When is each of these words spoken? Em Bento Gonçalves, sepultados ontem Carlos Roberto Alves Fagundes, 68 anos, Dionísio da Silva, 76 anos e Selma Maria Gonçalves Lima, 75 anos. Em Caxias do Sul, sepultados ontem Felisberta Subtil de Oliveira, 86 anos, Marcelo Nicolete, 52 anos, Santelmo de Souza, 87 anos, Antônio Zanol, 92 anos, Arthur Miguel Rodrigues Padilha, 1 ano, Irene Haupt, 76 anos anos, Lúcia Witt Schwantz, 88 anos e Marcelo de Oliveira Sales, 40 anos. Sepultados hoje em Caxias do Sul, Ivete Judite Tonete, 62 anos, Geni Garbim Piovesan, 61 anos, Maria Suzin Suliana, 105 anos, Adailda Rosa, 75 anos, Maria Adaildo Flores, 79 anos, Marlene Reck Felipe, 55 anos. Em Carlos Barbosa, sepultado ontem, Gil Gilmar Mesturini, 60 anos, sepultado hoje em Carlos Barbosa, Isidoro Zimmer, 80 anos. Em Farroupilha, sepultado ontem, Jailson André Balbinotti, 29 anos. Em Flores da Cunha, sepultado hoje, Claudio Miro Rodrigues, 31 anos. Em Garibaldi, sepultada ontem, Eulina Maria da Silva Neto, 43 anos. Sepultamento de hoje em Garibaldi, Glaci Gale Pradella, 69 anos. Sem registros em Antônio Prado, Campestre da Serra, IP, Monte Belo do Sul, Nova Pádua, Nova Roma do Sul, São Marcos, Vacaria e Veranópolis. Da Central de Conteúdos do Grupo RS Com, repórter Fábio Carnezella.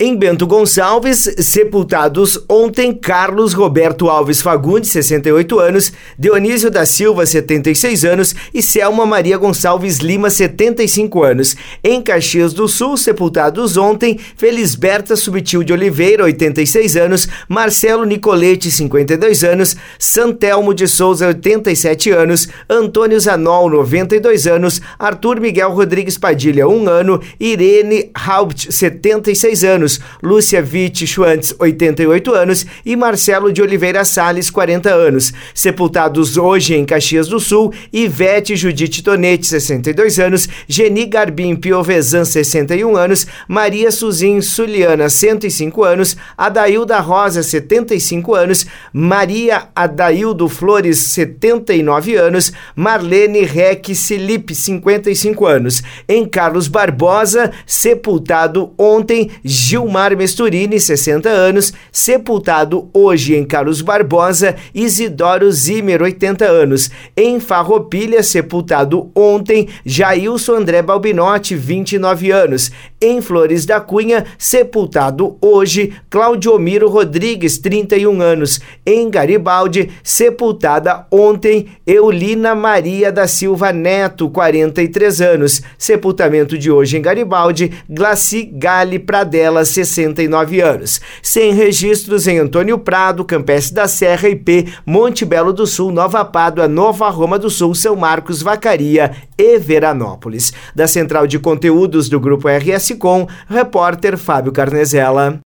Em 0.00 0.14
Bento 0.14 0.46
Gonçalves, 0.46 1.28
sepultados 1.38 2.44
ontem 2.48 2.94
Carlos 2.94 3.52
Roberto 3.52 4.08
Alves 4.08 4.40
Fagundes, 4.40 4.90
68 4.90 5.58
anos, 5.58 5.92
Dionísio 6.16 6.70
da 6.70 6.86
Silva, 6.86 7.26
76 7.26 8.04
anos 8.04 8.32
e 8.54 8.62
Selma 8.62 9.04
Maria 9.04 9.36
Gonçalves 9.36 9.98
Lima, 9.98 10.30
75 10.30 11.24
anos. 11.24 11.56
Em 11.82 12.00
Caxias 12.00 12.52
do 12.52 12.68
Sul, 12.68 12.96
sepultados 12.96 13.76
ontem 13.76 14.20
Felisberta 14.36 15.16
Subtil 15.16 15.64
de 15.64 15.72
Oliveira, 15.72 16.22
86 16.22 16.96
anos, 16.96 17.26
Marcelo 17.48 18.04
Nicolete, 18.04 18.70
52 18.70 19.42
anos, 19.42 19.76
Santelmo 19.98 20.74
de 20.74 20.86
Souza, 20.86 21.26
87 21.26 22.12
anos, 22.12 22.48
Antônio 22.70 23.18
Zanol, 23.18 23.68
92 23.68 24.46
anos, 24.46 24.80
Arthur 24.96 25.40
Miguel 25.40 25.72
Rodrigues 25.72 26.16
Padilha, 26.16 26.68
1 26.68 26.88
ano, 26.88 27.20
Irene 27.40 28.12
Haupt, 28.14 28.72
76 28.72 29.64
anos 29.64 29.87
anos, 29.88 30.00
Lúcia 30.22 30.60
Witt 30.60 31.06
Schwantz, 31.06 31.54
88 31.58 32.34
anos 32.34 32.66
e 32.84 32.94
Marcelo 32.94 33.50
de 33.50 33.62
Oliveira 33.62 34.04
Sales, 34.04 34.50
40 34.50 34.92
anos. 34.92 35.32
Sepultados 35.54 36.36
hoje 36.36 36.74
em 36.74 36.84
Caxias 36.84 37.28
do 37.28 37.40
Sul, 37.40 37.72
Ivete 37.92 38.54
Judite 38.54 39.02
Tonete, 39.02 39.46
62 39.46 40.18
anos, 40.18 40.48
Geni 40.68 41.06
Garbim 41.06 41.56
Piovesan, 41.56 42.24
61 42.24 42.96
anos, 42.96 43.26
Maria 43.48 43.90
Suzin 43.90 44.42
Suliana, 44.42 45.08
105 45.08 45.84
anos, 45.84 46.16
Adailda 46.36 46.98
Rosa, 47.00 47.42
75 47.42 48.34
anos, 48.34 48.66
Maria 48.92 49.68
Adaildo 49.74 50.48
Flores, 50.48 50.98
79 50.98 52.16
anos, 52.16 52.52
Marlene 52.76 53.42
Reck 53.42 53.94
Felipe, 53.94 54.54
55 54.54 55.46
anos. 55.46 55.82
Em 56.08 56.26
Carlos 56.26 56.68
Barbosa, 56.68 57.52
sepultado 57.64 58.74
ontem, 58.76 59.30
Gil 59.44 59.77
Gilmar 59.78 60.16
Mesturini, 60.16 60.80
60 60.80 61.28
anos, 61.28 61.72
sepultado 61.92 62.90
hoje 62.92 63.36
em 63.36 63.44
Carlos 63.44 63.80
Barbosa, 63.80 64.56
Isidoro 64.74 65.52
Zimmer, 65.52 66.02
80 66.02 66.44
anos. 66.44 66.90
Em 67.16 67.38
Farroupilha, 67.38 68.20
sepultado 68.24 69.08
ontem, 69.14 69.68
Jailson 69.86 70.54
André 70.54 70.82
Balbinotti, 70.82 71.54
29 71.54 72.32
anos. 72.32 72.72
Em 73.00 73.20
Flores 73.22 73.64
da 73.64 73.80
Cunha, 73.80 74.24
sepultado 74.36 75.36
hoje, 75.40 75.92
Claudio 76.10 76.58
Miro 76.58 76.88
Rodrigues, 76.88 77.58
31 77.58 78.20
anos. 78.20 78.60
Em 78.84 79.08
Garibaldi, 79.08 79.90
sepultada 80.02 81.06
ontem, 81.08 81.68
Eulina 81.86 82.56
Maria 82.56 83.12
da 83.12 83.28
Silva 83.28 83.72
Neto, 83.72 84.28
43 84.28 85.20
anos. 85.20 85.62
Sepultamento 85.78 86.58
de 86.58 86.68
hoje 86.68 86.96
em 86.96 87.02
Garibaldi, 87.02 87.72
Glaci 87.88 88.42
Gale 88.42 88.98
Pradella, 88.98 89.67
69 89.68 90.60
anos. 90.60 91.00
Sem 91.22 91.52
registros 91.52 92.26
em 92.26 92.38
Antônio 92.38 92.78
Prado, 92.78 93.24
Campestre 93.24 93.74
da 93.74 93.86
Serra, 93.86 94.28
IP, 94.28 94.72
Monte 94.86 95.24
Belo 95.24 95.52
do 95.52 95.66
Sul, 95.66 95.92
Nova 95.92 96.24
Pádua, 96.24 96.66
Nova 96.66 97.08
Roma 97.10 97.38
do 97.38 97.50
Sul, 97.50 97.74
São 97.74 97.94
Marcos, 97.94 98.40
Vacaria 98.40 99.12
e 99.36 99.58
Veranópolis. 99.58 100.52
Da 100.74 100.86
Central 100.86 101.26
de 101.26 101.38
Conteúdos 101.38 102.08
do 102.08 102.18
Grupo 102.18 102.48
RS 102.48 102.92
Com, 102.98 103.26
repórter 103.48 104.16
Fábio 104.16 104.52
Carnezella. 104.52 105.36